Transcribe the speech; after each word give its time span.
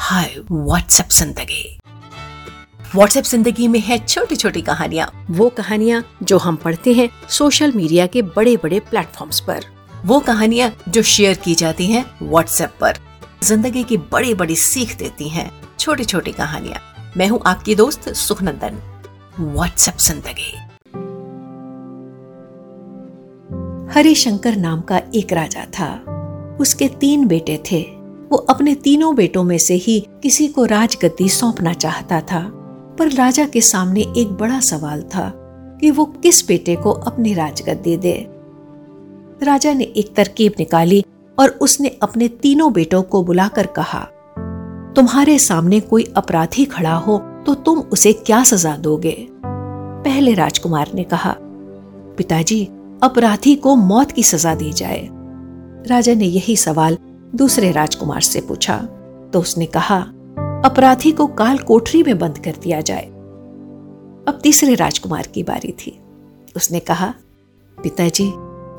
हाय 0.00 0.34
WhatsApp 0.50 1.08
ज़िंदगी। 1.12 1.78
WhatsApp 2.94 3.24
ज़िंदगी 3.24 3.66
में 3.68 3.78
है 3.80 3.98
छोटी 3.98 4.36
छोटी 4.36 4.60
कहानियाँ। 4.62 5.08
वो 5.30 5.48
कहानियाँ 5.48 6.02
जो 6.22 6.38
हम 6.38 6.56
पढ़ते 6.56 6.92
हैं 6.94 7.08
सोशल 7.28 7.72
मीडिया 7.72 8.06
के 8.06 8.22
बड़े 8.36 8.56
बड़े 8.56 8.78
प्लेटफॉर्म्स 8.80 9.40
पर। 9.40 9.64
वो 10.04 10.20
कहानियाँ 10.20 10.70
जो 10.88 11.02
शेयर 11.04 11.36
की 11.36 11.54
जाती 11.54 11.86
हैं 11.86 12.04
व्हाट्सएप 12.22 12.76
पर। 12.80 12.98
ज़िंदगी 13.42 13.84
की 13.84 13.96
बड़ी 14.12 14.34
बड़ी 14.34 14.56
सीख 14.56 14.96
देती 14.98 15.28
हैं 15.28 15.50
छोटी 15.78 16.04
छोटी 16.04 16.32
कहानियाँ। 16.32 16.80
मैं 17.16 17.28
हूँ 17.28 17.40
आपकी 17.46 17.74
दोस्त 17.74 18.08
सुखनंदन। 18.14 18.80
व्हाट्सएप 19.40 19.98
ज़िंदगी। 19.98 20.56
हरिशंकर 23.94 24.56
नाम 24.56 24.80
का 24.80 25.02
एक 25.14 25.32
राजा 25.32 25.66
था। 25.78 25.94
उसके 26.60 26.88
तीन 27.00 27.28
बेटे 27.28 27.62
थे। 27.72 27.86
वो 28.32 28.38
अपने 28.38 28.74
तीनों 28.74 29.14
बेटों 29.14 29.42
में 29.44 29.58
से 29.58 29.74
ही 29.74 29.98
किसी 30.22 30.48
को 30.48 30.64
राजगद्दी 30.64 31.28
सौंपना 31.28 31.72
चाहता 31.72 32.20
था। 32.20 32.40
पर 32.98 33.12
राजा 33.12 33.44
के 33.44 33.60
सामने 33.60 34.00
एक 34.16 34.32
बड़ा 34.32 34.60
सवाल 34.60 35.02
था 35.02 35.32
कि 35.80 35.90
वो 35.90 36.04
किस 36.04 36.46
बेटे 36.48 36.76
को 36.76 36.90
अपनी 36.90 37.34
राजगद्दी 37.34 37.96
दे। 37.96 38.14
राजा 39.42 39.72
ने 39.72 39.84
एक 39.84 40.14
तरकीब 40.14 40.52
निकाली 40.58 41.04
और 41.38 41.48
उसने 41.48 41.88
अपने 42.02 42.28
तीनों 42.28 42.72
बेटों 42.72 43.02
को 43.02 43.22
बुलाकर 43.24 43.66
कहा, 43.66 44.00
तुम्हारे 44.96 45.38
सामने 45.38 45.80
कोई 45.80 46.12
अपराधी 46.16 46.64
खड़ा 46.64 46.94
हो 46.94 47.18
तो 47.46 47.54
तुम 47.54 47.78
उसे 47.78 48.12
क्या 48.12 48.42
सजा 48.44 48.76
दोगे? 48.76 49.28
पहले 49.32 50.34
राजकुमार 50.34 50.90
ने 50.94 51.04
कहा, 51.04 51.36
पिताजी, 52.18 52.64
अपराधी 53.02 53.54
को 53.56 53.74
मौत 53.76 54.12
की 54.12 54.22
सजा 54.22 54.54
दी 54.54 54.72
जाए। 54.72 55.08
राजा 55.86 56.14
ने 56.14 56.26
यही 56.26 56.56
सवाल 56.56 56.98
दूसरे 57.34 57.72
राजकुमार 57.72 58.20
से 58.20 58.40
पूछा 58.40 58.78
तो 59.32 59.40
उसने 59.40 59.66
कहा, 59.66 59.98
अपराधी 60.64 61.12
को 61.12 61.26
काल 61.26 61.58
कोठरी 61.58 62.02
में 62.02 62.18
बंद 62.18 62.38
कर 62.38 62.54
दिया 62.62 62.80
जाए। 62.80 63.04
अब 64.28 64.40
तीसरे 64.42 64.74
राजकुमार 64.74 65.26
की 65.26 65.42
बारी 65.42 65.72
थी। 65.72 66.00
उसने 66.56 66.80
कहा, 66.80 67.14
पिताजी, 67.82 68.32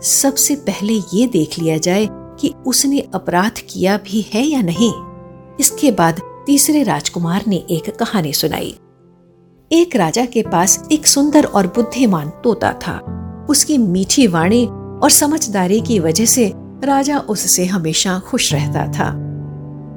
सबसे 0.07 0.55
पहले 0.55 0.93
ये 0.93 1.27
देख 1.27 1.59
लिया 1.59 1.77
जाए 1.77 2.07
कि 2.11 2.53
उसने 2.67 2.99
अपराध 2.99 3.51
किया 3.69 3.97
भी 3.97 4.21
है 4.33 4.43
या 4.43 4.61
नहीं। 4.61 4.93
इसके 5.59 5.91
बाद 5.91 6.21
तीसरे 6.45 6.83
राजकुमार 6.83 7.43
ने 7.47 7.55
एक 7.55 7.95
कहानी 7.95 8.33
सुनाई। 8.33 8.77
एक 9.71 9.95
राजा 9.95 10.25
के 10.25 10.41
पास 10.41 10.87
एक 10.91 11.07
सुंदर 11.07 11.45
और 11.45 11.67
बुद्धिमान 11.67 12.29
तोता 12.29 12.73
था। 12.73 12.99
उसकी 13.49 13.77
मीठी 13.77 14.27
वाणी 14.27 14.65
और 15.03 15.09
समझदारी 15.09 15.81
की 15.81 15.99
वजह 15.99 16.25
से 16.25 16.53
राजा 16.83 17.19
उससे 17.19 17.65
हमेशा 17.65 18.19
खुश 18.19 18.53
रहता 18.53 18.85
था। 18.87 19.07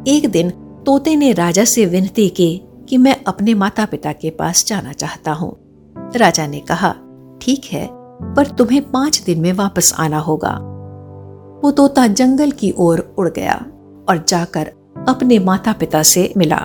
एक 0.09 0.31
दिन 0.31 0.51
तोते 0.87 1.17
ने 1.17 1.33
राजा 1.33 1.65
से 1.65 1.87
विनती 1.87 2.29
की 2.29 2.63
कि 2.89 2.97
मैं 2.99 3.17
अपने 3.25 3.55
माता 3.55 3.85
पिता 3.85 4.13
के 4.13 4.31
पास 4.31 4.65
जाना 4.67 4.93
चाहता 4.93 5.33
हूँ। 5.33 5.57
राजा 6.17 6.47
ने 6.47 6.61
कहा, 6.61 6.95
ठीक 7.43 7.65
है, 7.65 7.87
पर 8.35 8.47
तुम्हें 8.47 8.91
पाँच 8.91 9.21
दिन 9.23 9.41
में 9.41 9.53
वापस 9.53 9.93
आना 9.99 10.19
होगा। 10.19 10.53
वो 11.63 11.71
तोता 11.71 12.07
जंगल 12.07 12.51
की 12.51 12.73
ओर 12.77 13.15
उड़ 13.19 13.29
गया 13.29 13.55
और 14.09 14.25
जाकर 14.29 14.73
अपने 15.09 15.39
माता 15.39 15.73
पिता 15.73 16.03
से 16.03 16.33
मिला। 16.37 16.59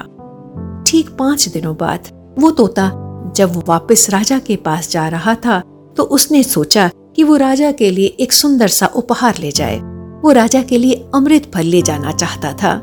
ठीक 0.88 1.10
पाँच 1.10 1.48
दिनों 1.50 1.76
बाद 1.76 2.08
वो 2.40 2.52
तोता 2.52 2.92
जब 3.36 3.62
वापस 3.68 4.10
राजा 4.10 4.40
के 4.40 4.56
पास 4.56 4.90
जा 4.92 5.08
रहा 5.08 5.36
था 5.36 5.60
तो 5.98 6.04
उसने 6.04 6.44
सोचा 6.44 6.90
कि 7.16 7.24
वो 7.24 7.36
राजा 7.36 7.72
के 7.72 7.90
लिए 7.92 8.08
एक 8.20 8.34
सुंदर 8.34 8.68
सा 8.68 8.86
उपहार 8.86 9.38
ले 9.38 9.52
जाए। 9.52 9.80
वो 10.24 10.32
राजा 10.32 10.62
के 10.62 10.78
लिए 10.78 10.96
अमृत 11.16 11.52
फल 11.54 11.66
ले 11.66 11.82
जाना 11.82 12.12
चाहता 12.12 12.54
था। 12.54 12.74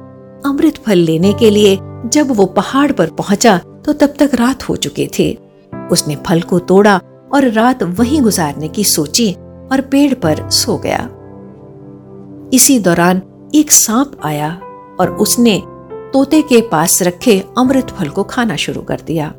अमृत 0.46 0.76
फल 0.76 0.98
लेने 0.98 1.32
के 1.32 1.50
लिए 1.50 1.76
जब 2.06 2.30
वो 2.30 2.46
पहाड़ 2.46 2.90
पर 2.92 3.10
पहुँचा 3.10 3.56
तो 3.84 3.92
तब 3.92 4.14
तक 4.18 4.30
रात 4.34 4.68
हो 4.68 4.76
चुकी 4.76 5.06
थी। 5.08 5.32
उसने 5.92 6.16
फल 6.26 6.40
को 6.40 6.58
तोड़ा 6.58 7.00
और 7.34 7.48
रात 7.50 7.82
वहीं 7.82 8.20
गुजारने 8.22 8.68
की 8.68 8.84
सोची 8.84 9.32
और 9.72 9.80
पेड़ 9.90 10.14
पर 10.14 10.48
सो 10.50 10.76
गया। 10.78 11.08
इसी 12.52 12.78
दौरान 12.78 13.22
एक 13.54 13.70
सांप 13.70 14.18
आया 14.24 14.50
और 15.00 15.16
उसने 15.20 15.62
तोते 16.12 16.42
के 16.42 16.60
पास 16.60 17.02
रखे 17.02 17.42
अमृत 17.58 17.90
फल 17.90 18.08
को 18.08 18.22
खाना 18.24 18.56
शुरू 18.56 18.82
कर 18.82 19.00
दिया। 19.06 19.32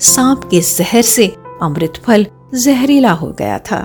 सांप 0.00 0.44
के 0.44 0.60
जहर 0.60 1.02
से 1.02 1.26
अमृत 1.62 1.92
फल 1.96 2.26
जहरीला 2.54 3.12
हो 3.12 3.30
गया 3.38 3.58
था। 3.58 3.78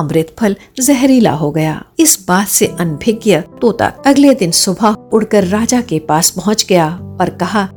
अमृत 0.00 0.34
फल 0.38 0.56
जहरीला 0.80 1.32
हो 1.32 1.50
गया। 1.50 1.82
इस 1.98 2.18
बात 2.28 2.46
से 2.48 2.66
अनभिज्ञ 2.80 3.40
तोता 3.60 3.86
अगले 4.06 4.34
दिन 4.34 4.50
सुबह 4.50 4.96
उड़कर 5.12 5.44
राजा 5.44 5.80
के 5.80 5.98
पास 5.98 6.30
पहुँच 6.30 6.66
गया 6.68 6.88
और 7.20 7.30
कहा, 7.30 7.68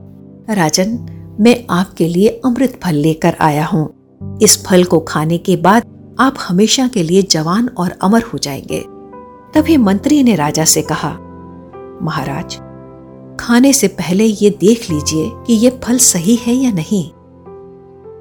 राजन, 0.50 0.98
मैं 1.40 1.66
आपके 1.70 2.08
लिए 2.08 2.28
अमृत 2.46 2.80
फल 2.84 2.96
लेकर 2.96 3.36
आया 3.42 3.66
हूँ। 3.66 4.40
इस 4.42 4.64
फल 4.66 4.84
को 4.84 5.00
खाने 5.00 5.38
के 5.38 5.56
बाद 5.56 5.86
आप 6.20 6.36
हमेशा 6.40 6.88
के 6.88 7.04
लिए 7.04 7.22
जवान 7.22 7.70
और 7.78 7.92
अमर 8.02 8.24
हो 8.24 8.38
जाएँगे। 8.38 8.84
तभी 9.54 9.78
मंत्री 9.78 10.24
ने 10.24 10.36
राजा 10.36 10.66
से 10.66 10.82
कहा, 10.82 11.10
महाराज, 12.02 12.56
खाने 13.40 13.74
से 13.74 13.88
पहले 13.88 14.26
ये 14.26 14.50
देख 14.50 14.90
लीजिए 14.90 15.32
कि 15.48 15.54
ये 15.54 15.70
फल 15.84 15.98
सही 15.98 16.36
है 16.36 16.54
या 16.54 16.72
नहीं। 16.72 17.10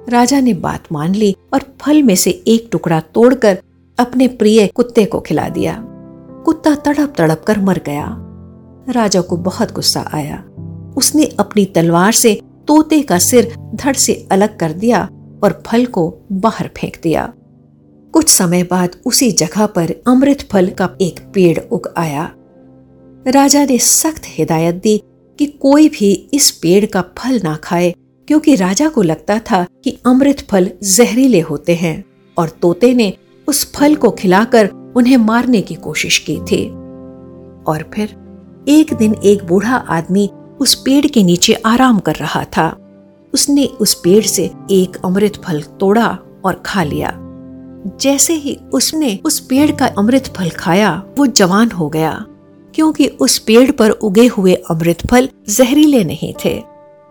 राजा 0.09 0.41
ने 0.41 0.55
बात 0.55 0.85
मान 0.93 1.15
ली 1.15 1.35
और 1.55 1.61
फल 1.81 2.03
में 2.03 2.15
से 2.17 2.31
एक 2.47 2.69
टुकड़ा 2.73 3.01
तोड़कर 3.15 3.59
अपने 4.03 4.29
प्रिय 4.29 4.67
कुत्ते 4.67 5.05
को 5.05 5.21
खिला 5.21 5.49
दिया। 5.49 5.77
कुत्ता 6.45 6.75
तड़प 6.75 7.15
तड़प 7.19 7.45
कर 7.47 7.61
मर 7.61 7.81
गया। 7.87 8.07
राजा 8.89 9.21
को 9.21 9.37
बहुत 9.37 9.73
गुस्सा 9.73 10.11
आया। 10.15 10.45
उसने 10.97 11.25
अपनी 11.41 11.65
तलवार 11.65 12.13
से 12.13 12.41
तोते 12.69 13.01
का 13.03 13.19
सिर 13.19 13.55
धड़ 13.75 13.97
से 13.97 14.29
अलग 14.33 14.59
कर 14.59 14.73
दिया 14.73 15.09
और 15.45 15.63
फल 15.67 15.87
को 15.87 16.19
बाहर 16.33 16.71
फेंक 16.77 16.97
दिया। 17.03 17.33
कुछ 18.15 18.29
समय 18.29 18.63
बाद 18.63 18.97
उसी 19.07 19.31
जगह 19.33 19.67
पर 19.67 19.95
अमृत 20.07 20.43
फल 20.53 20.69
का 20.69 20.89
एक 21.01 21.21
पेड़ 21.35 21.59
उग 21.73 21.93
आया। 21.97 22.31
राजा 23.27 23.65
ने 23.65 23.79
सख्त 23.79 24.23
हिदायत 24.27 24.75
दी 24.75 25.01
कि 25.39 25.47
कोई 25.47 25.89
भी 25.89 26.13
इस 26.35 26.51
पेड़ 26.51 26.87
का 26.87 27.05
फल 27.19 27.41
ना 27.45 27.57
खाए, 27.57 27.95
क्योंकि 28.29 28.55
राजा 28.55 28.89
को 28.89 29.03
लगता 29.03 29.39
था 29.39 29.67
कि 29.85 29.99
अमृत 30.07 30.41
फल 30.51 30.71
जहरीले 30.83 31.41
होते 31.41 31.75
हैं 31.75 32.05
और 32.39 32.49
तोते 32.49 32.95
ने 32.95 33.13
उस 33.49 33.73
फल 33.73 33.95
को 33.95 34.11
खिलाकर 34.11 34.69
उन्हें 34.97 35.17
मारने 35.17 35.61
की 35.61 35.75
कोशिश 35.75 36.19
की 36.19 36.37
थी। 36.37 36.67
और 37.67 37.91
फिर 37.95 38.17
एक 38.69 38.95
दिन 38.95 39.15
एक 39.15 39.45
बूढ़ा 39.45 39.77
आदमी 39.77 40.31
उस 40.61 40.75
पेड़ 40.75 41.07
के 41.07 41.23
नीचे 41.23 41.53
आराम 41.55 41.99
कर 41.99 42.15
रहा 42.15 42.45
था। 42.45 42.69
उसने 43.35 43.67
उस 43.67 43.95
पेड़ 43.95 44.25
से 44.25 44.51
एक 44.71 44.97
अमृत 45.05 45.37
फल 45.37 45.63
तोड़ा 45.81 46.19
और 46.45 46.63
खा 46.67 46.83
लिया। 46.83 47.13
जैसे 48.01 48.35
ही 48.35 48.59
उसने 48.73 49.19
उस 49.25 49.39
पेड़ 49.41 49.71
का 49.71 49.87
अमृत 49.87 50.33
फल 50.37 50.51
खाया, 50.51 51.03
वो 51.19 51.27
जवान 51.27 51.71
हो 51.71 51.89
गया, 51.89 52.25
क्योंकि 52.75 53.07
उस 53.07 53.39
पेड़ 53.39 53.71
पर 53.71 53.91
उगे 53.91 54.27
हुए 54.27 54.55
अमृत 54.71 55.07
फल 55.11 55.29
जहरीले 55.49 56.05
नहीं 56.05 56.35
थे। 56.45 56.63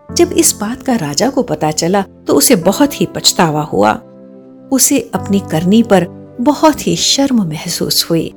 जब 0.08 0.32
इस 0.32 0.54
बात 0.60 0.82
का 0.82 0.96
राजा 0.96 1.28
को 1.30 1.42
पता 1.42 1.70
चला 1.70 2.02
तो 2.26 2.34
उसे 2.34 2.56
बहुत 2.56 3.00
ही 3.00 3.06
पछतावा 3.06 3.62
हुआ। 3.62 3.92
उसे 4.72 4.98
अपनी 5.14 5.40
करनी 5.50 5.82
पर 5.82 6.06
बहुत 6.42 6.86
ही 6.86 6.96
शर्म 6.96 7.42
महसूस 7.42 8.06
हुई 8.10 8.28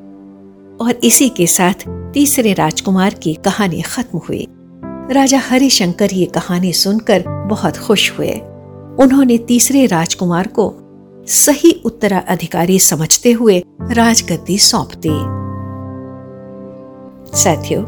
और 0.82 1.00
इसी 1.04 1.30
के 1.30 1.48
साथ 1.48 1.74
तीसरे 2.14 2.54
राजकुमार 2.54 3.14
की 3.14 3.34
कहानी 3.34 3.82
खत्म 3.82 4.18
हुई। 4.18 4.48
राजा 5.12 5.40
हरिशंकर 5.40 6.14
ये 6.14 6.26
कहानी 6.26 6.74
सुनकर 6.74 7.24
बहुत 7.28 7.78
खुश 7.78 8.12
हुए। 8.12 8.32
उन्होंने 9.00 9.38
तीसरे 9.38 9.86
राजकुमार 9.86 10.48
को 10.48 10.74
सही 11.28 11.82
उत्तराधिकारी 11.86 12.80
समझते 12.80 13.32
हुए 13.32 13.64
राजगद्दी 13.82 14.58
सौंप 14.58 14.90
दी। 15.06 15.18
साथियों, 17.38 17.84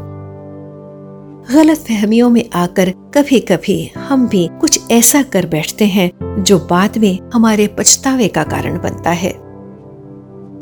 गलत 1.54 1.78
फहमियों 1.78 2.30
में 2.30 2.50
आकर 2.54 2.90
कभी 2.90 3.40
कभी 3.40 3.92
हम 3.98 4.28
भी 4.28 4.48
कुछ 4.60 4.90
ऐसा 4.90 5.22
कर 5.22 5.46
बैठते 5.46 5.84
हैं 5.86 6.10
जो 6.44 6.58
बाद 6.58 6.98
में 6.98 7.18
हमारे 7.34 7.66
पछतावे 7.66 8.28
का 8.28 8.42
कारण 8.42 8.80
बनता 8.80 9.10
है। 9.10 9.47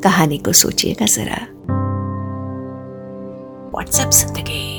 कहानी 0.06 0.38
को 0.38 0.52
सोचिएगा 0.52 1.06
जरा। 1.06 1.38
व्हाट्सएप 3.72 4.10
ज़िंदगी। 4.10 4.75